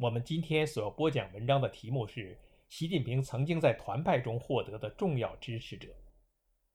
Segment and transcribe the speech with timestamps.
[0.00, 5.88] 我们今天所要播讲文章的题目是习近平曾经在团派中获得的重要支持者。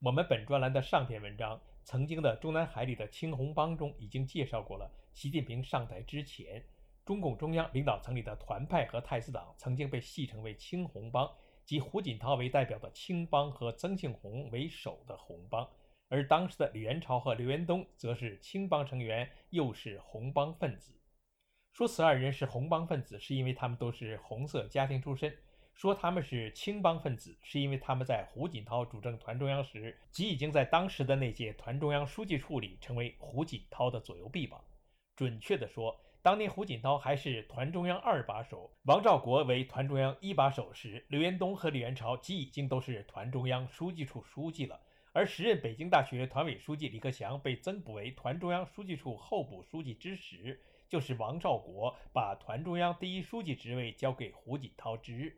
[0.02, 4.92] 我们本专栏的上篇文章《曾经的中南海里的青红帮》中已经介绍过了。
[5.14, 6.62] 习近平上台之前，
[7.06, 11.34] 中共中央领导层里的团派和太子党曾经被戏称为“青红帮”，
[11.64, 15.66] 即胡锦涛为代表的青帮和曾庆红为首的红帮，
[16.10, 20.94] 而当时的李元朝和刘延东则是青帮成员，又是红帮分子。
[21.74, 25.32] 说此二人是红帮分子，是因为他们都是红色家庭出身；
[25.74, 34.64] 说他们是青帮分子，是因为他们在胡锦涛主政团中央时，即已经在当时的那届团中央书记处里成为胡锦涛的左右臂膀。
[35.16, 44.80] 准确地说，当年胡锦涛还是团中央二把手，王兆国为团中央一把手时，刘延东和李元朝即已经都是团中央书记处书记了。
[45.12, 50.62] 而时任北京大学团委书记李克强被增补为团中央书记处候补书记之时。
[50.94, 55.36] 就是王兆国把团中央第一书记职位交给胡锦涛之日。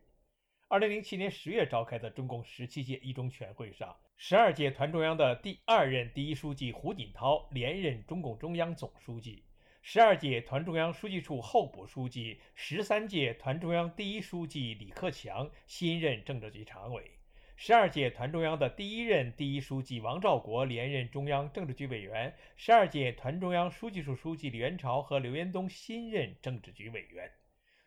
[0.67, 9.45] 二零零七年十月召开的中共十七届一中全会上，十二届团中央的第二任第一书记胡锦涛连任中共中央总书记，
[9.81, 17.17] 十二届团中央书记处候补书记、十三届团中央第一书记李克强新任政治局常委。
[17.57, 27.31] 十二届团中央的第一任第一书记王兆国连任中央政治局委员，十二届团中央书记处书记李元朝和刘延东新任政治局委员。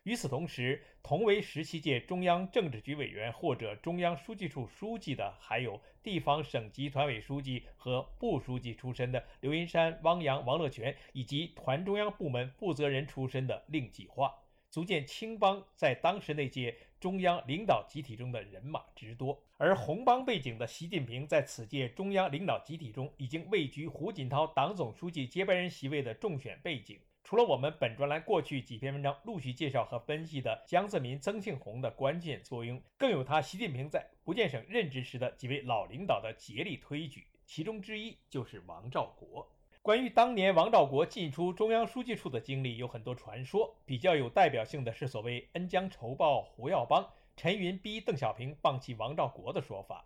[0.03, 14.33] 与此同时，同为十七届中央政治局委员或者中央书记处书记的，还有地方省级团委书记和部书记出身的刘云山、汪洋、王乐泉，以及团中央部门负责人出身的令计划，
[14.71, 16.75] 足见青帮在当时那届。
[16.99, 26.99] 中央领导集体中的人马之多，而红帮背景的习近平在此届中央领导集体中已经位居胡锦涛党总书记接班人席位的重选背景。
[27.23, 39.47] 除了我们本专栏过去几篇文章陆续介绍和分析的江泽民、曾庆红的关键作用，更有他习近平在福建省任职时的几位老领导的竭力推举，其中之一就是王兆国。
[39.89, 43.75] 关于当年王兆国进出中央书记处的经历，有很多传说。
[43.87, 50.05] 比较有代表性的是所谓“恩将仇报胡耀邦”，陈云逼邓小平放弃王兆国的说法。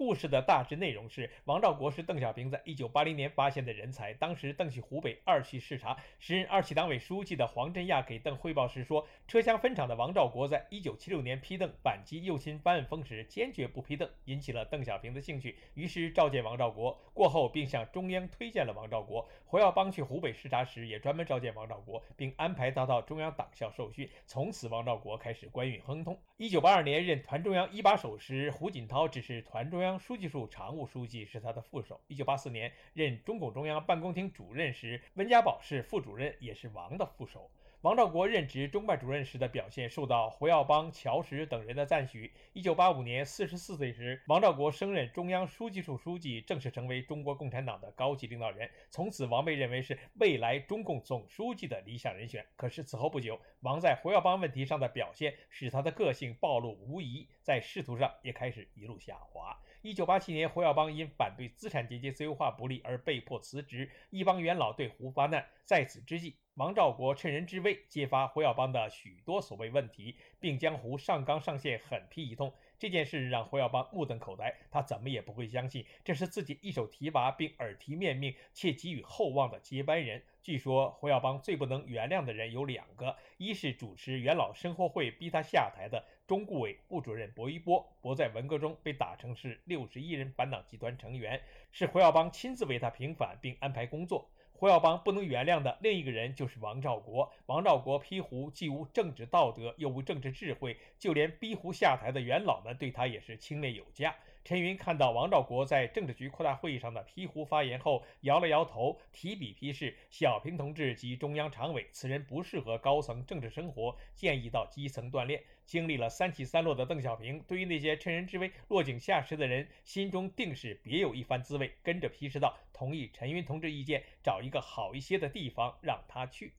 [0.00, 4.14] 故事的大致内容是：王兆国是邓小平在一九八零年发现的人才。
[4.14, 16.98] 当时邓去湖北二区视察，时任二期党委书记的黄镇亚给邓汇报时说，车厢分厂的王兆国在一九七六年批邓反击右倾翻案风时，坚决不批邓，引起了邓小平的兴趣，于是召见王兆国。
[17.12, 19.28] 过后并向中央推荐了王兆国。
[19.44, 24.08] 胡耀邦去湖北视察时，也专门召见王兆国，并安排他到中央党校受训。
[24.24, 26.18] 从此，王兆国开始官运亨通。
[26.38, 29.89] 一九八二年任团中央一把手时，胡锦涛只是团中央。
[29.98, 32.00] 书记处常务书记是他的副手。
[32.06, 37.50] 一九八四年任中共中央办公厅主任时，温家宝是副主任，也是王的副手。
[37.82, 42.30] 王兆国任职中办主任时的表现受到胡耀邦、乔石等人的赞许。
[42.52, 48.70] 一九八五年四十四岁时，王兆国升任中央书记处书记，正式成为中国共产党的高级领导人。
[48.90, 52.44] 从此，王被认为是未来中共总书记的理想人选。
[52.54, 59.58] 可是此后不久，王在胡耀邦问题上的表现使他的个性暴露无遗，在仕途上也开始一路下滑。
[59.82, 65.42] 一九八七年，胡耀邦因反对资产阶级自由化不利而被迫辞职，一帮元老对胡发难。
[65.64, 72.52] 在此之际，王兆国趁人之危揭发胡耀邦的许多所谓问题，并将胡上纲上线狠批一通。
[72.80, 80.22] 这件事让胡耀邦目瞪口呆，他怎么也不会相信这是自己一手提拔并耳提面命且给予厚望的接班人。
[80.42, 91.38] 据说胡耀邦最不能原谅的人有两个，一是主持元老生活会逼他下台的中顾委副主任薄一波，薄在文革中被打成是六十一人反党集团成员，
[91.70, 94.30] 是胡耀邦亲自为他平反并安排工作。
[94.60, 97.32] 胡耀邦不能原谅的另一个人就是王兆国。
[97.46, 104.14] 王兆国批胡既无政治道德，又无政治智慧，就连逼胡下台的元老们对他也是轻蔑有加。
[104.42, 121.72] 陈云看到王兆国在政治局扩大会议上的批胡发言后，摇了摇头，提笔批示：“小平同志及中央常委，此人不适合高层政治生活，建议到基层锻炼。”经历了三起三落的邓小平，对于那些趁人之危落井下石的人，心中定是别有一番滋味。
[121.82, 126.54] 跟着批示道：“同意陈云同志意见，找一个好一些的地方让他去。”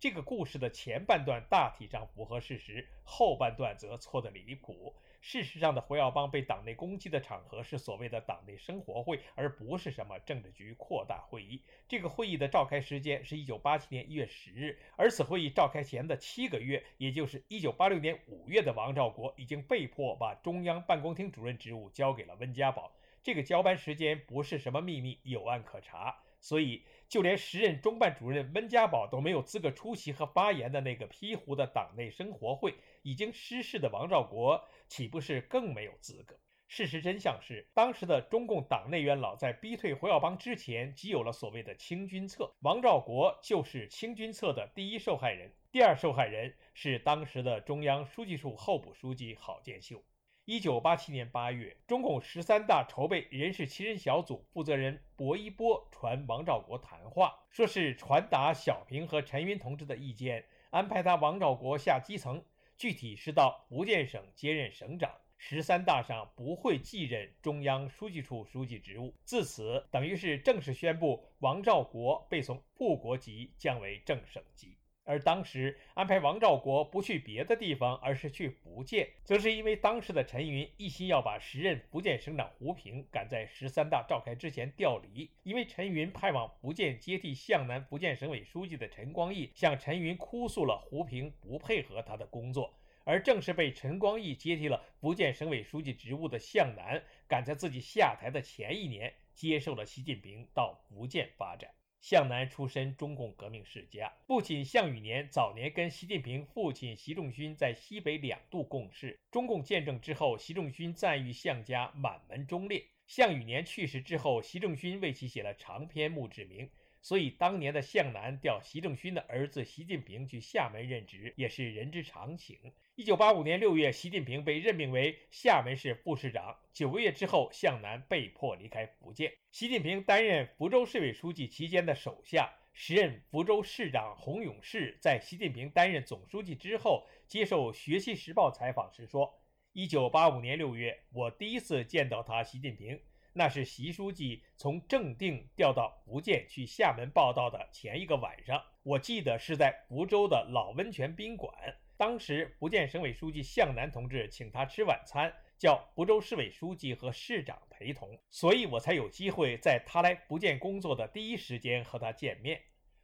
[0.00, 4.94] 这个故事的前半段大体上符合事实，后半段则错得离谱。
[5.26, 11.62] 事实上的胡耀邦被党内攻击的场合是所谓的党内生活会，而不是什么政治局扩大会议。
[11.88, 22.92] 这个会议的召开时间是一九八七年一月十日，而此会议召开前的七个月，也就是一九八六年五月的王兆国已经被迫把中央办公厅主任职务交给了温家宝。
[23.22, 26.18] 这个交班时间不是什么秘密，有案可查。
[26.38, 36.36] 所以，就连时任中办主任温家宝都没有资格出席和发言的那个批糊的党内生活会，已经失势的王兆国岂不是更没有资格？
[36.66, 50.02] 事实真相是，当时的中共党内元老在逼退胡耀邦之前，即有了所谓的清君侧，王兆国就是清君侧的第一受害人，第二受害人是当时的中央书记处候补书记郝建秀。
[50.46, 62.44] 一九八七年八月，中共十三大筹备人事七人小组负责人薄一波传王兆国谈话，说是传达小平和陈云同志的意见，安排他王兆国下基层，
[62.76, 65.10] 具体是到福建省接任省长。
[65.38, 69.14] 十三大上不会继任中央书记处书记职务。
[69.24, 74.76] 自此，等于是正式宣布王兆国被从副国级降为正省级。
[75.04, 85.30] 而当时安排王兆国不去别的地方，而是去福建，则是因为当时的陈云一心要把时任福建省长胡平赶在十三大召开之前调离。
[85.42, 92.74] 因为陈云派往福建接替向南福建省委书记的陈光义向陈云哭诉了胡平不配合他的工作，
[93.04, 101.70] 而正是被陈光义接替了福建省委书记职务的向南，赶在自己下台的前一年，接受了习近平到福建发展。
[102.04, 109.18] 向南出身中共革命世家，父亲向宇年早年跟习近平父亲习仲勋在西北两度共事。
[109.30, 112.84] 中共建政之后，习仲勋赞誉向家满门忠烈。
[113.06, 116.68] 向宇年去世之后，习仲勋为其写了长篇墓志铭。
[117.04, 122.58] 所以，当年的向南调习仲勋的儿子习近平去厦门任职，也是人之常情。
[122.94, 126.56] 一九八五年六月，习近平被任命为厦门市副市长。
[126.72, 129.30] 九个月之后，向南被迫离开福建。
[129.52, 139.30] 习近平担任福州市委书记期间的手下，时任福州市长洪永世，在习近平担任总书记之后，接受《学习时报》采访时说
[139.74, 142.98] ：“一九八五年六月，我第一次见到他，习近平。”
[143.36, 151.52] 那是习书记从正定调到福建去厦门报道的前一个晚上，我记得是在福州的老温泉宾馆。
[151.96, 162.60] 当时福建省委书记向南同志请他吃晚餐，叫福州市委书记和市长陪同，所以我才有机会在他来福建工作的第一时间和他见面。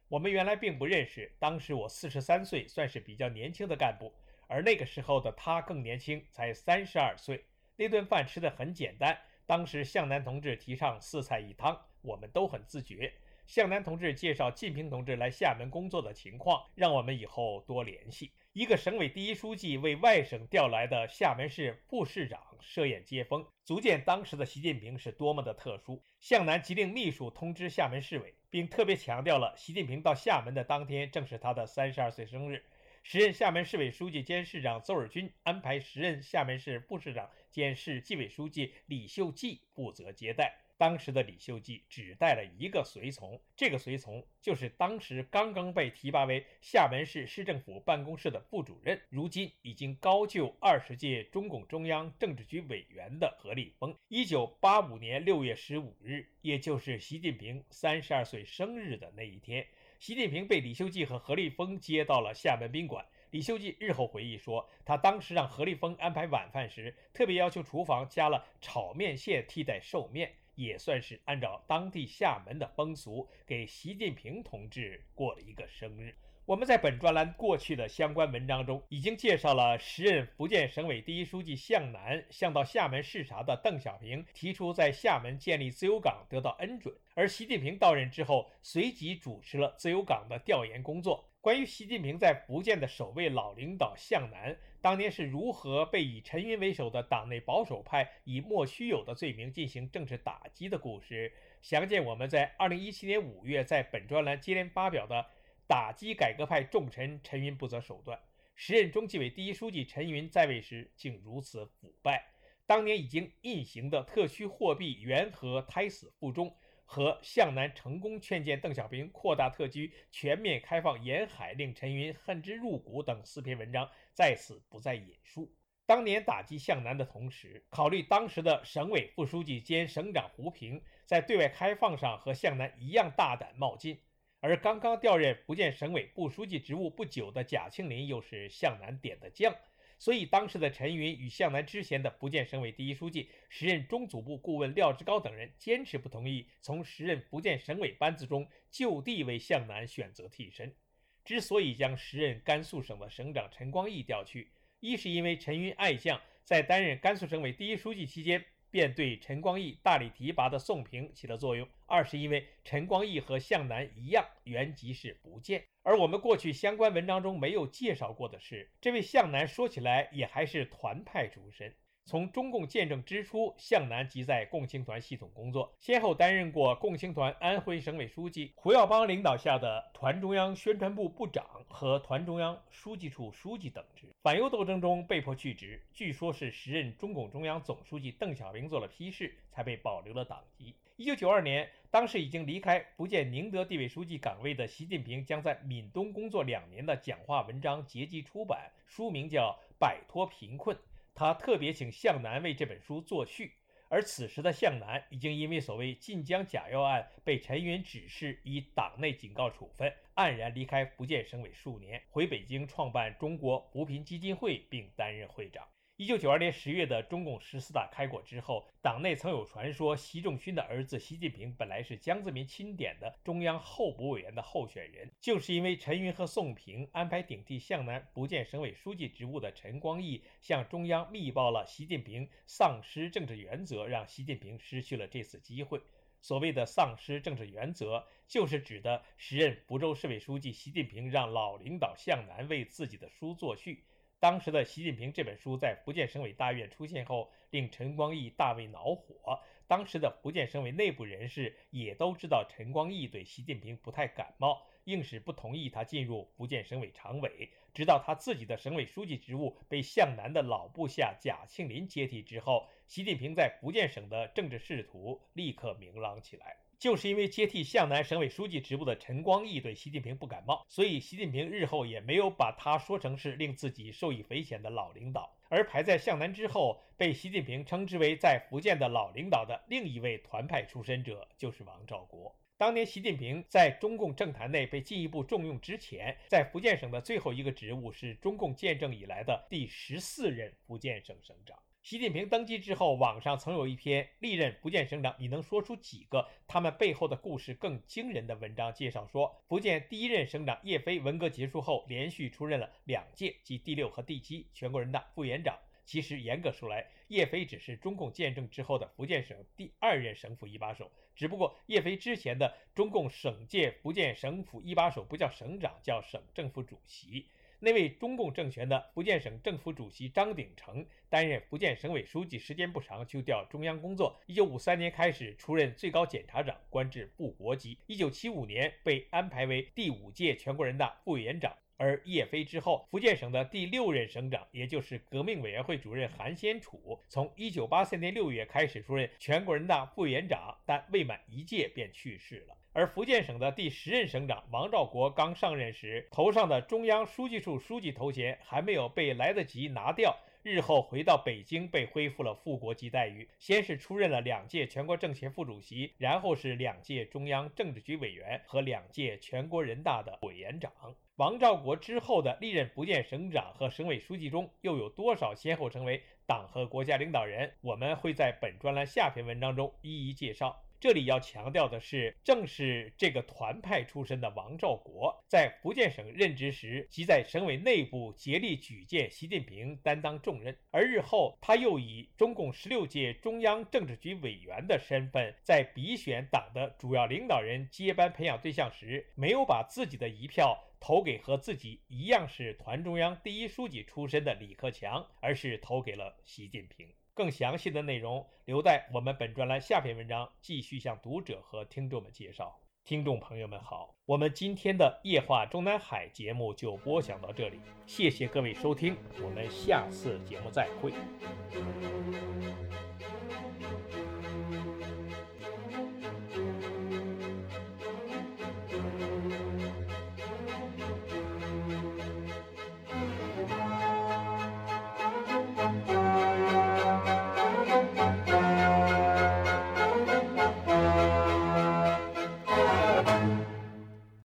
[0.07, 4.13] 我们原来并不认识，当时我四十三岁，算是比较年轻的干部，
[4.47, 7.43] 而那个时候的他更年轻，才三十二岁。
[7.75, 9.17] 那顿饭吃的很简单。
[9.51, 13.11] 当时向南同志提倡四菜一汤，我们都很自觉。
[13.45, 18.31] 向南同志介绍晋平同志来厦门工作的情况，让我们以后多联系。
[18.53, 26.01] 一个省委第一书记为外省调来的厦门市副市长设宴接风，足见当时的习近平是多么的特殊。
[26.21, 32.63] 向南即令秘书通知厦门市委，并特别强调了习近平到厦门的当天正是他的三十二岁生日。
[33.03, 40.57] 时任厦门市委书记兼市长邹尔军安排时任厦门市副市长兼市纪委书记李秀记负责接待。
[40.77, 53.95] 当时的李秀记只带了一个随从，这个随从就是当时刚刚被提拔为厦门市市政府办公室的副主任，如今已经高就二十届中共中央政治局委员的何立峰。
[54.07, 59.67] 一九八五年六月十五日，也就是习近平三十二岁生日的那一天。
[60.01, 63.05] 习近平被李修记和何立峰接到了厦门宾馆。
[63.29, 76.15] 李修记日后回忆说，他当时让何立峰安排晚饭时，特别要求厨房加了炒面线替代寿面，也算是按照当地厦门的风俗，给习近平同志过了一个生日。
[76.47, 91.23] 我们在本专栏过去的相关文章中，已经介绍了时任福建省委第一书记向南向到厦门视察的邓小平提出在厦门建立自由港得到恩准，而习近平到任之后，随即主持了自由港的调研工作。
[91.41, 101.31] 关于习近平在福建的首位老领导向南当年是如何被以陈云为首的党内保守派以莫须有的罪名进行政治打击的故事，
[101.61, 105.27] 详见我们在二零一七年五月在本专栏接连发表的。
[105.71, 108.19] 打击改革派重臣陈云不择手段，
[108.55, 112.21] 时任中纪委第一书记陈云在位时竟如此腐败。
[112.65, 125.49] 当年已经印行的特区货币缘何胎死腹中和向南成功劝谏邓小平扩大特区、全面开放沿海，令陈云恨之入骨等四篇文章在此不再引述。
[125.85, 133.97] 当年打击向南的同时，考虑当时的省委副书记兼省长胡平在对外开放上和向南一样大胆冒进。
[134.41, 139.55] 而刚刚调任福建省委副书记职务不久的贾庆林又是向南点的将，
[139.99, 150.75] 所以当时的陈云与向南之前的福建省委第一书记、时任中组部顾问廖志高等人坚持不同意从时任福建省委班子中就地为向南选择替身。
[151.23, 158.43] 之所以将时任甘肃省的省长陈光义调去，一是因为陈云爱将，在担任甘肃省委第一书记期间。
[158.71, 161.67] 便对陈光义大力提拔的宋平起了作用。
[161.85, 171.75] 二是因为陈光义和向南一样，原籍是福建，而我们过去相关文章中没有介绍过的是，这位向南说起来也还是团派出身。
[172.11, 184.07] 从中共建政之初，向南即在共青团系统工作，先后担任过共青团安徽省委书记胡耀邦领导下的团中央宣传部部长和团中央书记处书记等职。
[184.21, 190.75] 反右斗争中被迫去职，据说是时任中共中央总书记邓小平做了批示，才被保留了党籍。
[190.97, 200.75] 一九九二年，当时已经离开福建宁德地委书记岗位的习近平，将在闽东工作两年的讲话文章结集出版，书名叫《摆脱贫困》。
[201.13, 203.53] 他特别请向南为这本书作序，
[203.89, 215.67] 而此时的向南已经因为所谓晋江假药案被陈云指示以党内警告处分，黯然离开福建省委数年，回北京创办中国扶贫基金会，并担任会长。
[216.01, 235.79] 一九九二年十月的中共十四大开过之后，党内曾有传说，习仲勋的儿子习近平本来是江泽民钦点的中央候补委员的候选人，就是因为陈云和宋平安排顶替向南不见省委书记职务的陈光义向中央密报了习近平丧失政治原则，让习近平失去了这次机会。
[236.19, 243.83] 所谓的丧失政治原则，就是指的时任福州市委书记习近平让老领导向南为自己的书作序。
[244.21, 249.41] 当时的习近平这本书在福建省委大院出现后，令陈光义大为恼火。
[249.65, 257.49] 当时的福建省委内部人士也都知道陈光义对习近平不太感冒，硬是不同意他进入福建省委常委。
[257.73, 266.60] 直到他自己的省委书记职务被向南的老部下贾庆林接替之后，习近平在福建省的政治仕途立刻明朗起来。
[266.81, 275.31] 就是因为接替向南省委书记职务的陈光义对习近平不感冒，所以习近平日后也没有把他说成是令自己受益匪浅的老领导。
[275.47, 282.35] 而排在向南之后，被习近平称之为在福建的老领导的另一位团派出身者，就是王兆国。
[282.57, 291.59] 当年习近平在中共政坛内被进一步重用之前，在福建省的最后一个职务是中共建政以来的第十四任福建省省长。
[291.83, 298.71] 习近平登基之后，网上曾有一篇历任福建省长，你能说出几个他们背后的故事更惊人的文章？
[298.71, 305.57] 介绍说，福建第一任省长叶飞文革结束后，连续出任了两届，即第六和第七全国人大副委员长。
[305.83, 317.25] 其实严格说来，叶飞只是中共建政之后的福建省第二任省府一把手，只不过叶飞之前的中共省界福建省府一把手不叫省长，叫省政府主席。
[317.63, 324.19] 那位中共政权的福建省政府主席张鼎丞担任福建省委书记时间不长，就调中央工作。
[324.25, 327.77] 一九五三年开始出任最高检察长，官至部国级。
[327.85, 331.55] 一九七五年被安排为第五届全国人大副委员长。
[331.77, 342.57] 而叶飞之后，福建省的第六任省长，也就是革命委员会主任韩先楚，从一九八三年六月开始出任全国人大副委员长，但未满一届便去世了。
[342.73, 353.27] 而福建省的第十任省长王兆国刚上任时，头上的中央书记处书记头衔还没有被来得及拿掉，日后回到北京被恢复了副国级待遇。
[353.39, 360.71] 先是出任了两届全国政协副主席，然后是两届中央政治局委员和两届全国人大的委员长。
[361.17, 367.51] 王兆国之后的历任福建省长和省委书记中，又有多少先后成为党和国家领导人？
[367.59, 370.63] 我们会在本专栏下篇文章中一一介绍。
[370.81, 396.87] 这里要强调的是，正是这个团派出身的王兆国，在福建省任职时，即在省委内部竭力举荐习近平担当重任，而日后他又以中共十六届中央政治局委员的身份，在比选党的主要领导人接班培养对象时，没有把自己的一票投给和自己一样是团中央第一书记出身的李克强，而是投给了习近平。
[397.13, 402.57] 更详细的内容留在我们本专栏下篇文章继续向读者和听众们介绍。
[402.83, 410.91] 听众朋友们好，我们今天的夜话中南海节目就播讲到这里，谢谢各位收听，我们下次节目再会。